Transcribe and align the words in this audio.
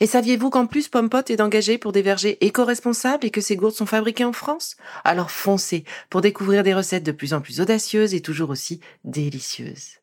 Et 0.00 0.06
saviez-vous 0.06 0.50
qu'en 0.50 0.66
plus 0.66 0.88
Pompot 0.88 1.22
est 1.28 1.40
engagé 1.40 1.78
pour 1.78 1.92
des 1.92 2.02
vergers 2.02 2.38
éco-responsables 2.44 3.24
et 3.24 3.30
que 3.30 3.40
ses 3.40 3.56
gourdes 3.56 3.74
sont 3.74 3.86
fabriquées 3.86 4.24
en 4.24 4.32
France? 4.32 4.76
Alors 5.04 5.30
foncez 5.30 5.84
pour 6.10 6.20
découvrir 6.20 6.62
des 6.62 6.74
recettes 6.74 7.04
de 7.04 7.12
plus 7.12 7.32
en 7.32 7.40
plus 7.40 7.60
audacieuses 7.60 8.14
et 8.14 8.20
toujours 8.20 8.50
aussi 8.50 8.80
délicieuses. 9.04 9.98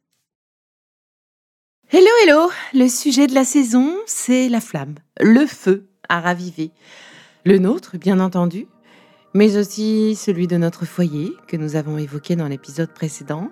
Hello, 1.91 2.07
hello 2.23 2.49
Le 2.73 2.87
sujet 2.87 3.27
de 3.27 3.35
la 3.35 3.45
saison, 3.45 3.95
c'est 4.07 4.49
la 4.49 4.61
flamme, 4.61 4.95
le 5.19 5.45
feu 5.45 5.89
à 6.09 6.21
raviver. 6.21 6.71
Le 7.45 7.59
nôtre, 7.59 7.97
bien 7.97 8.19
entendu, 8.19 8.67
mais 9.35 9.57
aussi 9.57 10.15
celui 10.15 10.47
de 10.47 10.57
notre 10.57 10.85
foyer, 10.85 11.33
que 11.47 11.57
nous 11.57 11.75
avons 11.75 11.97
évoqué 11.97 12.35
dans 12.35 12.47
l'épisode 12.47 12.91
précédent, 12.93 13.49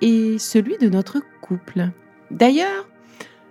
et 0.00 0.38
celui 0.38 0.78
de 0.78 0.88
notre 0.88 1.20
couple. 1.42 1.90
D'ailleurs, 2.30 2.88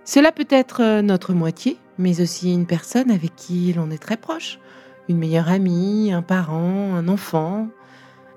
cela 0.04 0.32
peut 0.32 0.48
être 0.50 0.82
euh, 0.82 1.02
notre 1.02 1.34
moitié, 1.34 1.78
mais 2.00 2.20
aussi 2.20 2.52
une 2.52 2.66
personne 2.66 3.10
avec 3.10 3.36
qui 3.36 3.72
l'on 3.74 3.90
est 3.90 4.02
très 4.02 4.16
proche, 4.16 4.58
une 5.08 5.18
meilleure 5.18 5.50
amie, 5.50 6.12
un 6.12 6.22
parent, 6.22 6.94
un 6.94 7.06
enfant. 7.08 7.68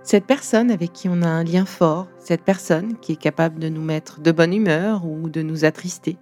Cette 0.04 0.26
personne 0.26 0.70
avec 0.70 0.92
qui 0.92 1.08
on 1.08 1.22
a 1.22 1.28
un 1.28 1.46
lien 1.46 1.66
fort, 1.66 2.08
cette 2.20 2.44
personne 2.44 2.98
qui 3.00 3.14
est 3.14 3.22
capable 3.22 3.60
de 3.60 3.70
nous 3.70 3.82
mettre 3.82 4.20
de 4.20 4.32
bonne 4.34 4.54
humeur 4.54 5.06
ou 5.06 5.30
de 5.30 5.42
nous 5.42 5.64
attrister, 5.64 6.18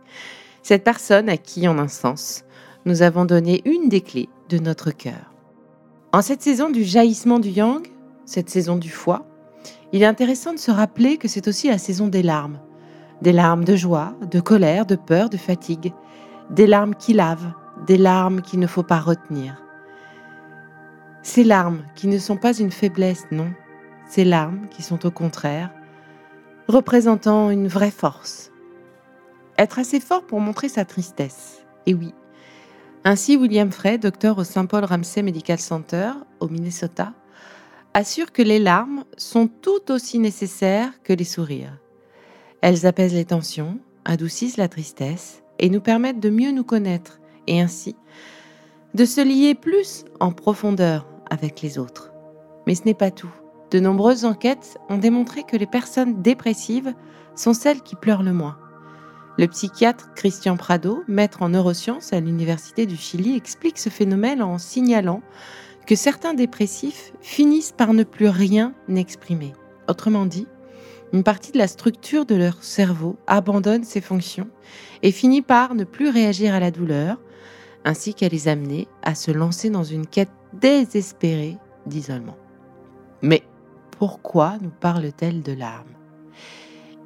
cette 0.62 0.84
personne 0.84 1.30
à 1.30 1.38
qui, 1.38 1.68
en 1.68 1.80
un 1.80 1.88
sens, 1.88 2.46
nous 2.86 3.02
avons 3.02 3.26
donné 3.26 3.62
une 3.66 3.90
des 3.90 4.02
clés 4.02 4.30
de 4.50 4.60
notre 4.60 4.92
cœur. 4.92 5.34
En 6.14 6.22
cette 6.22 6.44
saison 6.44 6.70
du 6.70 6.84
jaillissement 6.84 7.40
du 7.40 7.50
yang, 7.50 7.88
cette 8.26 8.52
saison 8.52 8.78
du 8.78 8.90
foie, 8.90 9.26
il 9.94 10.04
est 10.04 10.06
intéressant 10.06 10.54
de 10.54 10.60
se 10.60 10.70
rappeler 10.70 11.18
que 11.18 11.28
c'est 11.28 11.48
aussi 11.48 11.70
la 11.70 11.80
saison 11.80 12.08
des 12.08 12.22
larmes. 12.22 12.60
Des 13.24 13.32
larmes 13.32 13.66
de 13.66 13.76
joie, 13.76 14.14
de 14.30 14.40
colère, 14.40 14.86
de 14.86 14.96
peur, 14.96 15.30
de 15.30 15.38
fatigue, 15.38 15.94
des 16.52 16.68
larmes 16.68 16.96
qui 16.96 17.14
lavent, 17.14 17.54
des 17.88 17.98
larmes 17.98 18.42
qu'il 18.42 18.60
ne 18.60 18.68
faut 18.68 18.84
pas 18.84 19.00
retenir. 19.00 19.64
Ces 21.24 21.44
larmes 21.44 21.84
qui 21.96 22.08
ne 22.08 22.20
sont 22.20 22.38
pas 22.38 22.58
une 22.58 22.72
faiblesse, 22.72 23.26
non, 23.32 23.52
ces 24.08 24.26
larmes 24.26 24.68
qui 24.70 24.84
sont 24.84 25.06
au 25.06 25.12
contraire 25.12 25.72
représentant 26.68 27.50
une 27.50 27.68
vraie 27.68 27.92
force. 27.92 28.52
Être 29.58 29.80
assez 29.80 30.00
fort 30.00 30.26
pour 30.26 30.40
montrer 30.40 30.70
sa 30.70 30.86
tristesse. 30.86 31.66
Et 31.86 31.94
oui. 31.94 32.14
Ainsi, 33.04 33.36
William 33.36 33.72
Frey, 33.72 33.98
docteur 33.98 34.38
au 34.38 34.44
St. 34.44 34.68
Paul 34.68 34.86
Ramsey 34.86 35.24
Medical 35.24 35.60
Center 35.60 36.12
au 36.40 36.48
Minnesota, 36.48 37.14
assure 37.94 38.32
que 38.32 38.42
les 38.42 38.60
larmes 38.60 39.04
sont 39.18 39.48
tout 39.48 39.92
aussi 39.92 40.20
nécessaires 40.20 40.92
que 41.04 41.14
les 41.14 41.26
sourires. 41.26 41.78
Elles 42.62 42.86
apaisent 42.86 43.14
les 43.14 43.26
tensions, 43.26 43.80
adoucissent 44.06 44.58
la 44.58 44.70
tristesse 44.70 45.42
et 45.62 45.70
nous 45.70 45.80
permettent 45.80 46.20
de 46.20 46.30
mieux 46.30 46.52
nous 46.52 46.64
connaître 46.66 47.20
et 47.48 47.62
ainsi 47.62 47.96
de 48.94 49.06
se 49.06 49.22
lier 49.22 49.56
plus 49.56 50.04
en 50.20 50.32
profondeur 50.32 51.08
avec 51.30 51.62
les 51.62 51.80
autres. 51.80 52.12
Mais 52.68 52.76
ce 52.76 52.84
n'est 52.84 52.94
pas 52.94 53.12
tout. 53.12 53.32
De 53.72 53.80
nombreuses 53.80 54.26
enquêtes 54.26 54.78
ont 54.90 54.98
démontré 54.98 55.44
que 55.44 55.56
les 55.56 55.66
personnes 55.66 56.22
dépressives 56.22 56.94
sont 57.36 57.54
celles 57.54 57.82
qui 57.82 57.96
pleurent 57.96 58.24
le 58.24 58.34
moins. 58.34 58.58
Le 59.38 59.48
psychiatre 59.48 60.14
Christian 60.14 60.58
Prado, 60.58 61.04
maître 61.08 61.42
en 61.42 61.50
neurosciences 61.50 62.12
à 62.12 62.20
l'Université 62.20 62.86
du 62.86 62.98
Chili, 62.98 63.36
explique 63.38 63.80
ce 63.80 63.88
phénomène 63.88 64.42
en 64.42 64.58
signalant 64.58 65.22
que 65.88 65.96
certains 65.96 66.34
dépressifs 66.34 67.14
finissent 67.22 67.72
par 67.72 67.94
ne 67.94 68.04
plus 68.04 68.28
rien 68.28 68.74
exprimer. 68.94 69.54
Autrement 69.88 70.26
dit, 70.26 70.48
une 71.14 71.24
partie 71.24 71.52
de 71.52 71.58
la 71.58 71.68
structure 71.68 72.26
de 72.26 72.36
leur 72.36 72.64
cerveau 72.64 73.18
abandonne 73.28 73.84
ses 73.84 74.02
fonctions 74.02 74.48
et 75.04 75.12
finit 75.12 75.42
par 75.42 75.76
ne 75.76 75.84
plus 75.84 76.10
réagir 76.10 76.54
à 76.54 76.60
la 76.60 76.72
douleur, 76.72 77.18
ainsi 77.84 78.14
qu'à 78.14 78.30
les 78.30 78.48
amener 78.48 78.88
à 79.02 79.16
se 79.16 79.32
lancer 79.32 79.70
dans 79.70 79.84
une 79.84 80.08
quête 80.08 80.32
désespérée 80.54 81.58
d'isolement. 81.86 82.38
Mais 83.22 83.44
pourquoi 83.98 84.58
nous 84.62 84.72
parle-t-elle 84.72 85.42
de 85.42 85.54
larmes? 85.54 85.86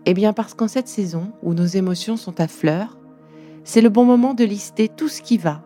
Eh 0.06 0.14
bien 0.14 0.34
parce 0.34 0.54
qu'en 0.54 0.68
cette 0.68 0.88
saison 0.88 1.32
où 1.42 1.54
nos 1.54 1.66
émotions 1.66 2.18
sont 2.18 2.40
à 2.40 2.48
fleur, 2.48 2.98
c'est 3.64 3.82
le 3.82 3.90
bon 3.90 4.06
moment 4.06 4.36
de 4.36 4.44
lister 4.44 4.88
tout 4.88 5.08
ce 5.08 5.22
qui 5.22 5.38
va 5.38 5.64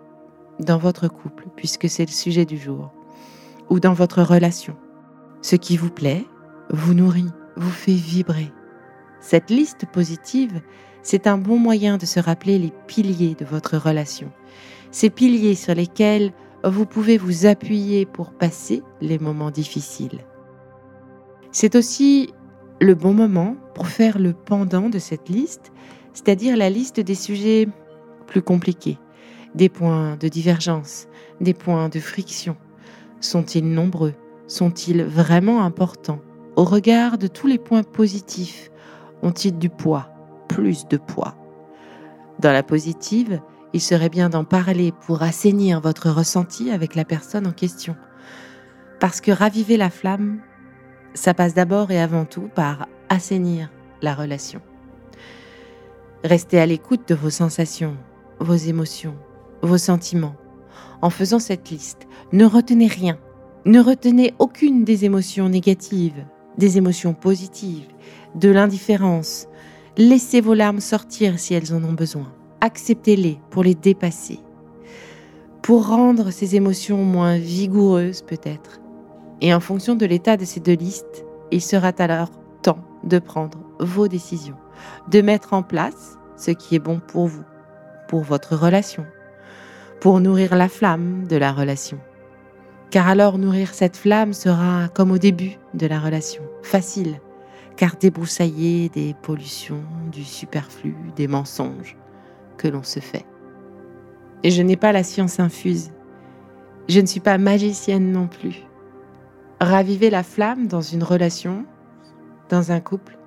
dans 0.59 0.77
votre 0.77 1.07
couple, 1.07 1.47
puisque 1.55 1.89
c'est 1.89 2.05
le 2.05 2.11
sujet 2.11 2.45
du 2.45 2.57
jour, 2.57 2.91
ou 3.69 3.79
dans 3.79 3.93
votre 3.93 4.21
relation. 4.23 4.75
Ce 5.41 5.55
qui 5.55 5.77
vous 5.77 5.89
plaît, 5.89 6.25
vous 6.69 6.93
nourrit, 6.93 7.31
vous 7.59 7.71
fait 7.71 7.93
vibrer. 7.93 8.51
Cette 9.19 9.49
liste 9.49 9.85
positive, 9.85 10.61
c'est 11.03 11.27
un 11.27 11.37
bon 11.37 11.57
moyen 11.57 11.97
de 11.97 12.05
se 12.05 12.19
rappeler 12.19 12.57
les 12.57 12.73
piliers 12.87 13.35
de 13.35 13.45
votre 13.45 13.77
relation. 13.77 14.31
Ces 14.91 15.09
piliers 15.09 15.55
sur 15.55 15.75
lesquels 15.75 16.31
vous 16.63 16.85
pouvez 16.85 17.17
vous 17.17 17.45
appuyer 17.45 18.05
pour 18.05 18.31
passer 18.31 18.81
les 19.01 19.19
moments 19.19 19.51
difficiles. 19.51 20.19
C'est 21.51 21.75
aussi 21.75 22.33
le 22.81 22.95
bon 22.95 23.13
moment 23.13 23.55
pour 23.75 23.87
faire 23.87 24.19
le 24.19 24.33
pendant 24.33 24.89
de 24.89 24.99
cette 24.99 25.29
liste, 25.29 25.71
c'est-à-dire 26.13 26.57
la 26.57 26.69
liste 26.69 26.99
des 26.99 27.15
sujets 27.15 27.67
plus 28.27 28.41
compliqués, 28.41 28.97
des 29.55 29.69
points 29.69 30.15
de 30.17 30.27
divergence, 30.27 31.07
des 31.41 31.53
points 31.53 31.89
de 31.89 31.99
friction. 31.99 32.55
Sont-ils 33.19 33.67
nombreux? 33.67 34.13
Sont-ils 34.47 35.03
vraiment 35.03 35.63
importants? 35.63 36.21
Au 36.59 36.65
regard 36.65 37.17
de 37.17 37.27
tous 37.27 37.47
les 37.47 37.57
points 37.57 37.83
positifs, 37.83 38.69
ont-ils 39.21 39.57
du 39.57 39.69
poids, 39.69 40.09
plus 40.49 40.85
de 40.89 40.97
poids? 40.97 41.37
Dans 42.39 42.51
la 42.51 42.63
positive, 42.63 43.39
il 43.71 43.79
serait 43.79 44.09
bien 44.09 44.27
d'en 44.27 44.43
parler 44.43 44.91
pour 44.91 45.23
assainir 45.23 45.79
votre 45.79 46.09
ressenti 46.09 46.69
avec 46.69 46.95
la 46.95 47.05
personne 47.05 47.47
en 47.47 47.53
question. 47.53 47.95
Parce 48.99 49.21
que 49.21 49.31
raviver 49.31 49.77
la 49.77 49.89
flamme, 49.89 50.41
ça 51.13 51.33
passe 51.33 51.53
d'abord 51.53 51.91
et 51.91 52.01
avant 52.01 52.25
tout 52.25 52.49
par 52.53 52.89
assainir 53.07 53.71
la 54.01 54.13
relation. 54.13 54.59
Restez 56.25 56.59
à 56.59 56.65
l'écoute 56.65 57.07
de 57.07 57.15
vos 57.15 57.29
sensations, 57.29 57.95
vos 58.41 58.55
émotions, 58.55 59.15
vos 59.61 59.77
sentiments. 59.77 60.35
En 61.01 61.09
faisant 61.09 61.39
cette 61.39 61.69
liste, 61.69 62.05
ne 62.33 62.43
retenez 62.43 62.87
rien. 62.87 63.17
Ne 63.63 63.79
retenez 63.79 64.33
aucune 64.39 64.83
des 64.83 65.05
émotions 65.05 65.47
négatives, 65.47 66.25
des 66.57 66.77
émotions 66.77 67.13
positives, 67.13 67.87
de 68.35 68.49
l'indifférence. 68.49 69.47
Laissez 69.97 70.41
vos 70.41 70.53
larmes 70.53 70.79
sortir 70.79 71.39
si 71.39 71.53
elles 71.53 71.73
en 71.73 71.83
ont 71.83 71.93
besoin. 71.93 72.31
Acceptez-les 72.61 73.39
pour 73.49 73.63
les 73.63 73.75
dépasser, 73.75 74.39
pour 75.61 75.87
rendre 75.87 76.31
ces 76.31 76.55
émotions 76.55 77.03
moins 77.03 77.37
vigoureuses 77.37 78.21
peut-être. 78.21 78.81
Et 79.41 79.53
en 79.53 79.59
fonction 79.59 79.95
de 79.95 80.05
l'état 80.05 80.35
de 80.35 80.45
ces 80.45 80.59
deux 80.59 80.73
listes, 80.73 81.25
il 81.51 81.61
sera 81.61 81.91
alors 81.99 82.29
temps 82.61 82.83
de 83.03 83.19
prendre 83.19 83.57
vos 83.79 84.07
décisions, 84.07 84.57
de 85.09 85.21
mettre 85.21 85.53
en 85.53 85.63
place 85.63 86.17
ce 86.35 86.51
qui 86.51 86.75
est 86.75 86.79
bon 86.79 86.99
pour 86.99 87.27
vous, 87.27 87.43
pour 88.07 88.21
votre 88.21 88.55
relation, 88.55 89.05
pour 90.01 90.19
nourrir 90.19 90.55
la 90.55 90.67
flamme 90.67 91.27
de 91.27 91.37
la 91.37 91.53
relation. 91.53 91.99
Car 92.91 93.07
alors 93.07 93.37
nourrir 93.37 93.73
cette 93.73 93.97
flamme 93.97 94.33
sera 94.33 94.87
comme 94.89 95.11
au 95.11 95.19
début 95.19 95.57
de 95.75 95.85
la 95.85 95.99
relation, 95.99 96.41
facile, 96.63 97.19
car 97.77 97.95
débroussailler 97.97 98.89
des 98.89 99.15
pollutions, 99.21 99.83
du 100.11 100.23
superflu, 100.23 100.95
des 101.15 101.27
mensonges 101.27 101.95
que 102.57 102.67
l'on 102.67 102.83
se 102.83 102.99
fait. 102.99 103.25
Et 104.43 104.51
je 104.51 104.61
n'ai 104.63 104.75
pas 104.75 104.91
la 104.91 105.03
science 105.03 105.39
infuse. 105.39 105.91
Je 106.87 106.99
ne 106.99 107.05
suis 107.05 107.19
pas 107.19 107.37
magicienne 107.37 108.11
non 108.11 108.27
plus. 108.27 108.65
Raviver 109.61 110.09
la 110.09 110.23
flamme 110.23 110.67
dans 110.67 110.81
une 110.81 111.03
relation, 111.03 111.65
dans 112.49 112.71
un 112.71 112.79
couple, 112.79 113.19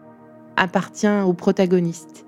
appartient 0.57 1.21
au 1.25 1.33
protagoniste, 1.33 2.27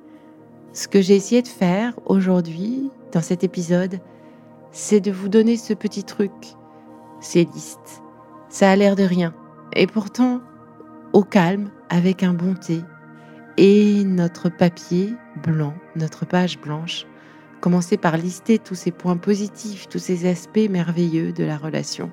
Ce 0.73 0.89
que 0.89 1.01
j'ai 1.01 1.15
essayé 1.15 1.43
de 1.43 1.49
faire 1.49 1.95
aujourd'hui, 2.07 2.91
dans 3.13 3.21
cet 3.23 3.45
épisode, 3.45 4.01
c'est 4.73 5.01
de 5.01 5.13
vous 5.13 5.29
donner 5.29 5.57
ce 5.57 5.73
petit 5.73 6.05
truc, 6.05 6.33
ces 7.25 7.45
listes. 7.45 8.03
Ça 8.49 8.71
a 8.71 8.77
l'air 8.77 8.97
de 8.97 9.03
rien. 9.03 9.35
Et 9.75 9.87
pourtant, 9.87 10.41
au 11.13 11.23
calme, 11.23 11.71
avec 11.89 12.23
un 12.23 12.35
bon 12.35 12.55
thé, 12.55 12.81
et 13.57 14.05
notre 14.05 14.49
papier 14.49 15.15
blanc, 15.43 15.75
notre 15.97 16.25
page 16.27 16.61
blanche, 16.61 17.07
commencer 17.61 17.97
par 17.97 18.17
lister 18.17 18.59
tous 18.59 18.75
ces 18.75 18.91
points 18.91 19.17
positifs, 19.17 19.89
tous 19.89 19.99
ces 19.99 20.29
aspects 20.29 20.69
merveilleux 20.69 21.33
de 21.33 21.45
la 21.45 21.57
relation. 21.57 22.11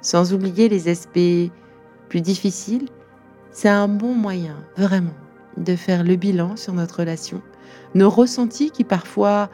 Sans 0.00 0.32
oublier 0.32 0.68
les 0.68 0.88
aspects 0.88 1.50
plus 2.08 2.20
difficiles, 2.20 2.88
c'est 3.50 3.68
un 3.68 3.88
bon 3.88 4.14
moyen, 4.14 4.56
vraiment, 4.76 5.14
de 5.56 5.76
faire 5.76 6.02
le 6.04 6.16
bilan 6.16 6.56
sur 6.56 6.72
notre 6.72 7.00
relation, 7.00 7.42
nos 7.94 8.10
ressentis 8.10 8.70
qui 8.70 8.84
parfois, 8.84 9.50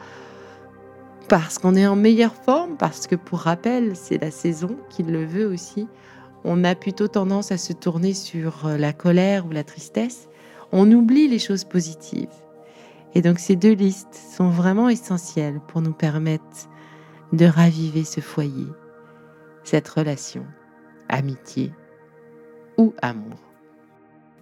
parce 1.31 1.59
qu'on 1.59 1.75
est 1.75 1.87
en 1.87 1.95
meilleure 1.95 2.35
forme, 2.35 2.75
parce 2.75 3.07
que 3.07 3.15
pour 3.15 3.39
rappel, 3.39 3.95
c'est 3.95 4.21
la 4.21 4.31
saison 4.31 4.75
qui 4.89 5.01
le 5.01 5.23
veut 5.23 5.45
aussi, 5.45 5.87
on 6.43 6.65
a 6.65 6.75
plutôt 6.75 7.07
tendance 7.07 7.53
à 7.53 7.57
se 7.57 7.71
tourner 7.71 8.13
sur 8.13 8.67
la 8.67 8.91
colère 8.91 9.45
ou 9.45 9.51
la 9.51 9.63
tristesse, 9.63 10.27
on 10.73 10.91
oublie 10.91 11.29
les 11.29 11.39
choses 11.39 11.63
positives. 11.63 12.27
Et 13.15 13.21
donc 13.21 13.39
ces 13.39 13.55
deux 13.55 13.71
listes 13.71 14.13
sont 14.13 14.49
vraiment 14.49 14.89
essentielles 14.89 15.61
pour 15.69 15.79
nous 15.81 15.93
permettre 15.93 16.67
de 17.31 17.45
raviver 17.45 18.03
ce 18.03 18.19
foyer, 18.19 18.67
cette 19.63 19.87
relation, 19.87 20.45
amitié 21.07 21.71
ou 22.77 22.93
amour. 23.01 23.39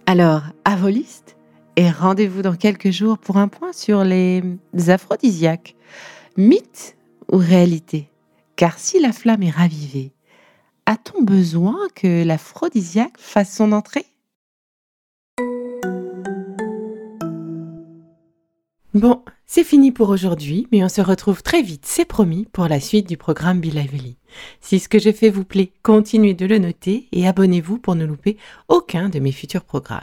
Alors, 0.06 0.42
à 0.64 0.74
vos 0.74 0.88
listes 0.88 1.36
et 1.76 1.88
rendez-vous 1.88 2.42
dans 2.42 2.56
quelques 2.56 2.90
jours 2.90 3.16
pour 3.16 3.36
un 3.36 3.46
point 3.46 3.72
sur 3.72 4.02
les 4.02 4.42
aphrodisiaques, 4.88 5.76
mythe 6.36 6.96
ou 7.30 7.36
réalité? 7.36 8.08
Car 8.56 8.78
si 8.78 9.00
la 9.00 9.12
flamme 9.12 9.42
est 9.42 9.50
ravivée, 9.50 10.12
a-t-on 10.86 11.22
besoin 11.22 11.78
que 11.94 12.24
l'aphrodisiaque 12.24 13.18
fasse 13.18 13.54
son 13.54 13.72
entrée? 13.72 14.06
Bon, 18.92 19.22
c'est 19.46 19.62
fini 19.62 19.92
pour 19.92 20.08
aujourd'hui, 20.08 20.66
mais 20.72 20.82
on 20.82 20.88
se 20.88 21.00
retrouve 21.00 21.42
très 21.44 21.62
vite, 21.62 21.86
c'est 21.86 22.04
promis, 22.04 22.48
pour 22.52 22.66
la 22.66 22.80
suite 22.80 23.08
du 23.08 23.16
programme 23.16 23.60
Be 23.60 23.66
Lively. 23.66 24.16
Si 24.60 24.80
ce 24.80 24.88
que 24.88 24.98
je 24.98 25.12
fais 25.12 25.30
vous 25.30 25.44
plaît, 25.44 25.72
continuez 25.82 26.34
de 26.34 26.44
le 26.44 26.58
noter 26.58 27.06
et 27.12 27.26
abonnez-vous 27.28 27.78
pour 27.78 27.94
ne 27.94 28.04
louper 28.04 28.36
aucun 28.68 29.08
de 29.08 29.20
mes 29.20 29.32
futurs 29.32 29.64
programmes. 29.64 30.02